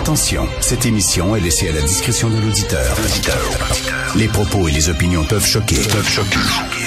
[0.00, 2.96] Attention, cette émission est laissée à la discrétion de l'auditeur.
[4.16, 5.76] Les propos et les opinions peuvent choquer.
[5.76, 6.38] Peuvent choquer.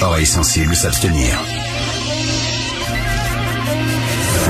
[0.01, 1.37] Oreilles sensibles s'abstenir.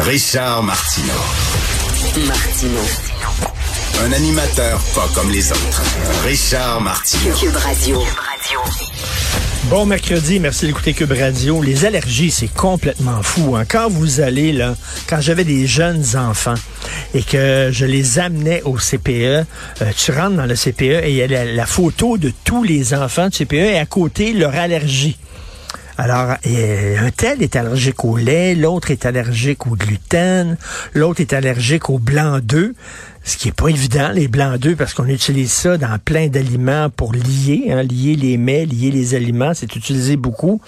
[0.05, 1.13] Richard Martineau.
[2.27, 2.79] Martino.
[4.05, 5.81] Un animateur pas comme les autres.
[6.25, 7.35] Richard Martineau.
[7.35, 8.01] Cube Radio.
[9.65, 11.61] Bon mercredi, merci d'écouter Cube Radio.
[11.61, 13.55] Les allergies, c'est complètement fou.
[13.55, 13.63] hein.
[13.69, 14.75] Quand vous allez là,
[15.07, 16.55] quand j'avais des jeunes enfants
[17.13, 19.43] et que je les amenais au CPE, euh,
[19.95, 23.29] tu rentres dans le CPE et il y a la, photo de tous les enfants
[23.29, 25.17] du CPE et à côté leur allergie.
[25.97, 30.57] Alors, euh, un tel est allergique au lait, l'autre est allergique au gluten,
[30.93, 32.71] l'autre est allergique au blanc d'œuf,
[33.23, 36.89] ce qui est pas évident, les blancs d'œufs, parce qu'on utilise ça dans plein d'aliments
[36.89, 40.59] pour lier, hein, lier les mets, lier les aliments, c'est utilisé beaucoup.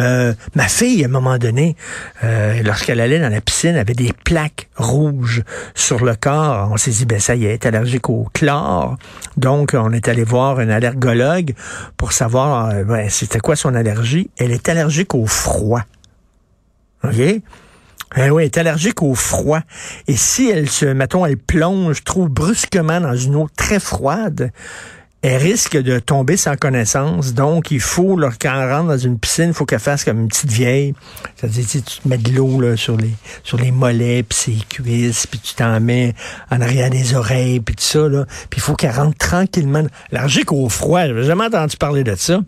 [0.00, 1.76] Euh, ma fille, à un moment donné,
[2.24, 5.42] euh, lorsqu'elle allait dans la piscine, avait des plaques rouges
[5.74, 6.70] sur le corps.
[6.72, 8.96] On s'est dit, ben ça y est, elle est allergique au chlore.
[9.36, 11.54] Donc, on est allé voir un allergologue
[11.96, 14.28] pour savoir euh, ben, c'était quoi son allergie.
[14.38, 15.82] Elle est allergique au froid.
[17.04, 17.42] OK?
[18.16, 19.60] Eh oui, elle est allergique au froid.
[20.06, 24.52] Et si elle se, mettons, elle plonge trop brusquement dans une eau très froide,
[25.22, 27.32] elle risque de tomber sans connaissance.
[27.32, 30.28] Donc, il faut, quand elle rentre dans une piscine, il faut qu'elle fasse comme une
[30.28, 30.94] petite vieille.
[31.36, 35.28] C'est-à-dire, tu te mets de l'eau là, sur les sur les mollets, puis ses cuisses,
[35.28, 36.14] puis tu t'en mets
[36.50, 38.08] en arrière des oreilles, puis tout ça.
[38.08, 38.26] Là.
[38.50, 39.84] Puis il faut qu'elle rentre tranquillement.
[40.10, 42.40] Allergique au froid, j'avais jamais entendu parler de ça.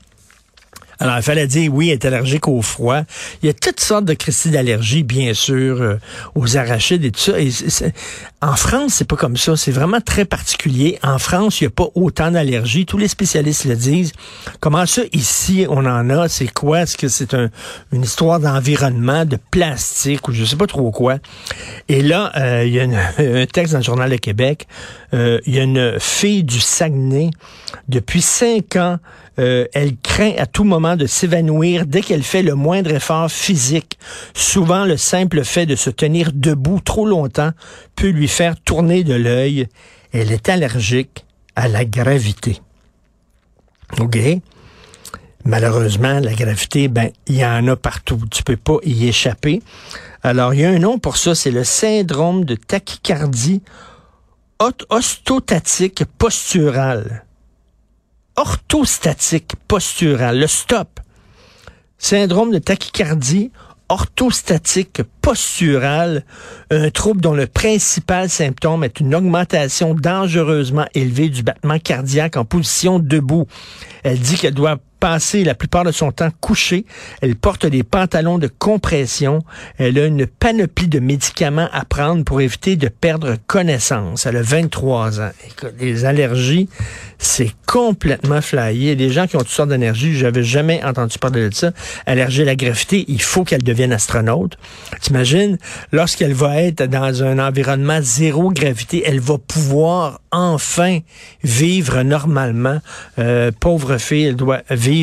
[0.99, 3.03] Alors, il fallait dire oui, elle est allergique au froid.
[3.43, 5.97] Il y a toutes sortes de crises d'allergie, bien sûr, euh,
[6.35, 7.87] aux arachides et tout ça.
[8.47, 9.57] En France, c'est pas comme ça.
[9.57, 10.99] C'est vraiment très particulier.
[11.03, 12.85] En France, il n'y a pas autant d'allergies.
[12.85, 14.13] Tous les spécialistes le disent.
[14.61, 16.29] Comment ça, ici, on en a?
[16.29, 16.83] C'est quoi?
[16.83, 17.49] Est-ce que c'est un-
[17.91, 21.17] une histoire d'environnement, de plastique ou je sais pas trop quoi?
[21.89, 22.85] Et là, euh, il y a
[23.19, 24.67] un texte dans le Journal de Québec.
[25.15, 27.31] Euh, il y a une fille du Saguenay.
[27.89, 28.99] Depuis cinq ans,
[29.41, 33.99] euh, elle craint à tout moment de s'évanouir dès qu'elle fait le moindre effort physique.
[34.33, 37.51] Souvent, le simple fait de se tenir debout trop longtemps
[37.97, 39.69] peut lui faire tourner de l'œil.
[40.13, 41.25] Elle est allergique
[41.57, 42.61] à la gravité.
[43.99, 44.19] OK?
[45.45, 48.21] Malheureusement, la gravité, ben, il y en a partout.
[48.31, 49.63] Tu peux pas y échapper.
[50.23, 53.63] Alors, il y a un nom pour ça, c'est le syndrome de tachycardie
[54.89, 57.25] ostotatique posturale
[58.37, 61.01] orthostatique posturale, le stop.
[61.99, 63.51] Syndrome de tachycardie
[63.89, 66.25] orthostatique posturale,
[66.71, 72.45] un trouble dont le principal symptôme est une augmentation dangereusement élevée du battement cardiaque en
[72.45, 73.47] position debout.
[74.03, 76.87] Elle dit qu'elle doit la plupart de son temps couchée.
[77.21, 79.41] Elle porte des pantalons de compression.
[79.77, 84.25] Elle a une panoplie de médicaments à prendre pour éviter de perdre connaissance.
[84.25, 85.31] Elle a 23 ans.
[85.47, 86.71] Écoute, les allergies,
[87.19, 88.97] c'est complètement flyé.
[88.97, 90.15] Des gens qui ont toutes sortes d'énergie.
[90.15, 91.73] J'avais jamais entendu parler de ça.
[92.07, 94.57] Allergie à la gravité, il faut qu'elle devienne astronaute.
[95.03, 95.59] T'imagines,
[95.93, 101.01] lorsqu'elle va être dans un environnement zéro gravité, elle va pouvoir enfin
[101.43, 102.81] vivre normalement.
[103.19, 104.94] Euh, pauvre fille, elle doit vivre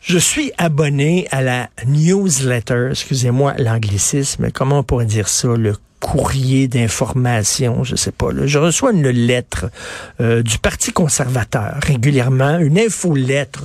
[0.00, 6.66] Je suis abonné à la newsletter, excusez-moi l'anglicisme, comment on pourrait dire ça, le courrier
[6.66, 8.28] d'information, je sais pas.
[8.44, 9.66] Je reçois une lettre
[10.20, 13.64] euh, du Parti conservateur régulièrement, une infolettre.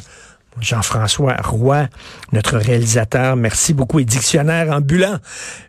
[0.62, 1.88] Jean-François Roy,
[2.32, 5.18] notre réalisateur, merci beaucoup, et dictionnaire ambulant.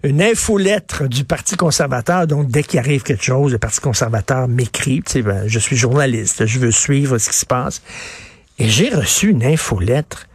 [0.05, 5.03] Une infolettre du Parti conservateur, donc dès qu'il arrive quelque chose, le Parti conservateur m'écrit,
[5.25, 7.83] ben, je suis journaliste, je veux suivre ce qui se passe.
[8.59, 10.27] Et j'ai reçu une infolettre.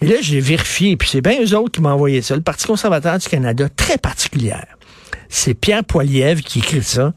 [0.00, 2.36] Et là, j'ai vérifié, puis c'est bien eux autres qui m'ont envoyé ça.
[2.36, 4.66] Le Parti conservateur du Canada, très particulière.
[5.28, 7.14] C'est Pierre Poilievre qui écrit ça.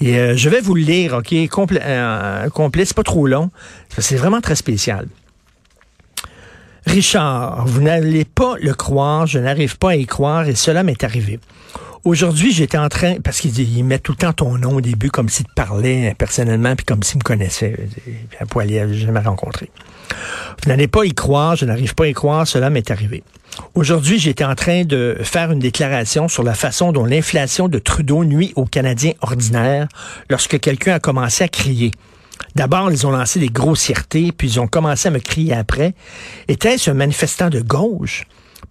[0.00, 3.50] Et euh, je vais vous le lire, OK, complet, euh, complet c'est pas trop long.
[3.98, 5.08] C'est vraiment très spécial.
[6.86, 11.04] Richard, vous n'allez pas le croire, je n'arrive pas à y croire et cela m'est
[11.04, 11.38] arrivé.
[12.04, 15.28] Aujourd'hui, j'étais en train, parce qu'il met tout le temps ton nom au début, comme
[15.28, 17.88] s'il te parlait personnellement, puis comme s'il me connaissait.
[18.30, 19.70] Pierre Poilievre, je jamais rencontré.
[20.62, 23.22] Vous n'allez pas y croire, je n'arrive pas à y croire, cela m'est arrivé.
[23.74, 28.24] Aujourd'hui, j'étais en train de faire une déclaration sur la façon dont l'inflation de Trudeau
[28.24, 29.88] nuit aux Canadiens ordinaires
[30.30, 31.90] lorsque quelqu'un a commencé à crier.
[32.54, 35.94] D'abord, ils ont lancé des grossièretés, puis ils ont commencé à me crier après.
[36.46, 38.24] Était-ce un manifestant de gauche?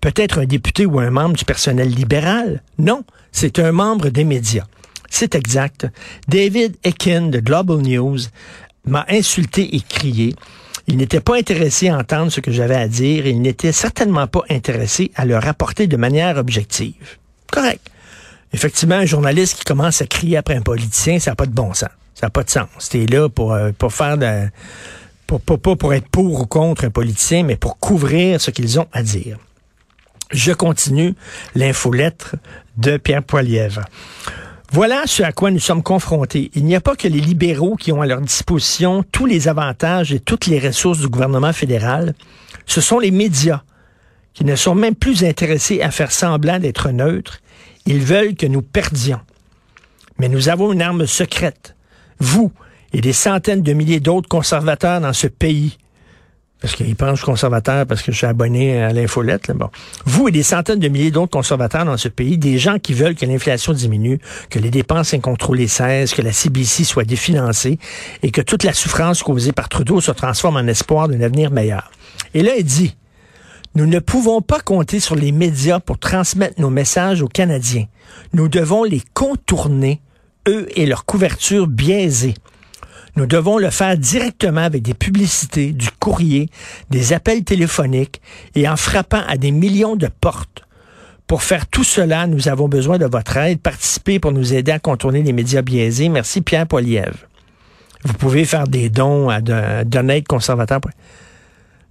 [0.07, 2.63] Peut-être un député ou un membre du personnel libéral?
[2.80, 4.63] Non, c'est un membre des médias.
[5.09, 5.86] C'est exact.
[6.30, 8.19] David Ekin de Global News
[8.86, 10.33] m'a insulté et crié.
[10.88, 14.27] Il n'était pas intéressé à entendre ce que j'avais à dire et il n'était certainement
[14.27, 17.18] pas intéressé à le rapporter de manière objective.
[17.51, 17.86] Correct.
[18.54, 21.74] effectivement, un journaliste qui commence à crier après un politicien, ça n'a pas de bon
[21.74, 21.89] sens.
[22.15, 22.69] Ça n'a pas de sens.
[22.89, 24.48] T'es là pour, euh, pour faire de...
[25.25, 29.04] Pas pour être pour ou contre un politicien, mais pour couvrir ce qu'ils ont à
[29.04, 29.38] dire.
[30.32, 31.16] Je continue
[31.56, 32.36] l'infolettre
[32.78, 33.86] de Pierre Poilièvre.
[34.72, 36.52] Voilà ce à quoi nous sommes confrontés.
[36.54, 40.12] Il n'y a pas que les libéraux qui ont à leur disposition tous les avantages
[40.12, 42.14] et toutes les ressources du gouvernement fédéral.
[42.66, 43.62] Ce sont les médias
[44.34, 47.40] qui ne sont même plus intéressés à faire semblant d'être neutres.
[47.86, 49.22] Ils veulent que nous perdions.
[50.20, 51.76] Mais nous avons une arme secrète.
[52.20, 52.52] Vous
[52.92, 55.78] et des centaines de milliers d'autres conservateurs dans ce pays
[56.59, 59.51] parce qu'ils pensent conservateur parce que je suis abonné à l'infolette.
[59.54, 59.69] Bon.
[60.06, 63.15] Vous et des centaines de milliers d'autres conservateurs dans ce pays, des gens qui veulent
[63.15, 64.19] que l'inflation diminue,
[64.50, 67.77] que les dépenses incontrôlées cessent, que la CBC soit définancée
[68.24, 71.92] et que toute la souffrance causée par Trudeau se transforme en espoir d'un avenir meilleur.
[72.33, 72.95] Et là, il dit,
[73.75, 77.86] nous ne pouvons pas compter sur les médias pour transmettre nos messages aux Canadiens.
[78.33, 80.01] Nous devons les contourner,
[80.48, 82.33] eux et leur couverture biaisée.
[83.18, 86.50] Nous devons le faire directement avec des publicités, du courrier,
[86.92, 88.22] des appels téléphoniques
[88.54, 90.62] et en frappant à des millions de portes.
[91.25, 93.60] Pour faire tout cela, nous avons besoin de votre aide.
[93.60, 96.10] Participez pour nous aider à contourner les médias biaisés.
[96.10, 97.18] Merci Pierre Poilievre.
[98.04, 100.81] Vous pouvez faire des dons à d'honnêtes conservateurs.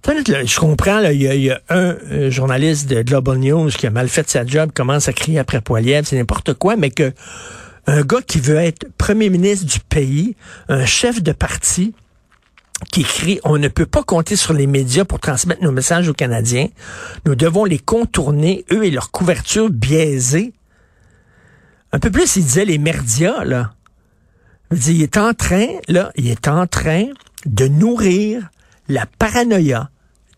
[0.07, 4.29] Je comprends, il y, a un euh, journaliste de Global News qui a mal fait
[4.29, 7.11] sa job, commence à crier après Poilievre, c'est n'importe quoi, mais que
[7.87, 10.35] un gars qui veut être premier ministre du pays,
[10.67, 11.95] un chef de parti,
[12.91, 16.13] qui écrit On ne peut pas compter sur les médias pour transmettre nos messages aux
[16.13, 16.67] Canadiens.
[17.25, 20.53] Nous devons les contourner, eux et leur couverture biaisée.
[21.91, 23.73] Un peu plus, il disait les merdias, là.
[24.71, 27.05] Il est en train, là, il est en train
[27.45, 28.49] de nourrir
[28.89, 29.89] la paranoïa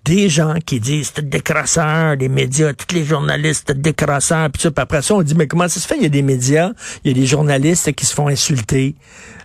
[0.09, 4.81] des gens qui disent c'est décrasseur, les médias, tous les journalistes, décrasseurs, puis ça, puis
[4.81, 5.97] après ça, on dit mais comment ça se fait?
[5.97, 6.71] Il y a des médias,
[7.03, 8.95] il y a des journalistes qui se font insulter,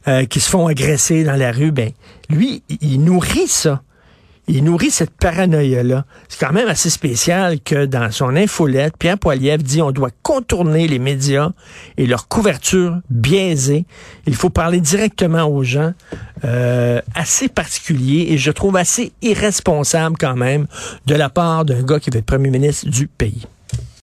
[0.08, 1.70] euh, qui se font agresser dans la rue.
[1.70, 1.90] Ben,
[2.30, 3.82] lui, il nourrit ça
[4.46, 6.04] il nourrit cette paranoïa-là.
[6.28, 10.86] C'est quand même assez spécial que dans son infolette, Pierre Poilievre dit on doit contourner
[10.86, 11.50] les médias
[11.96, 13.86] et leur couverture biaisée.
[14.26, 15.92] Il faut parler directement aux gens.
[16.44, 20.66] Euh, assez particulier et je trouve assez irresponsable quand même
[21.06, 23.46] de la part d'un gars qui veut être premier ministre du pays.